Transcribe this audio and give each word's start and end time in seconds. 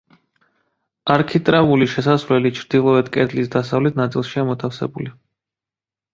არქიტრავული 1.15 1.87
შესასვლელი 1.91 2.53
ჩრდილოეთ 2.61 3.13
კედლის 3.19 3.53
დასავლეთ 3.59 4.01
ნაწილშია 4.01 4.49
მოთავსებული. 4.51 5.09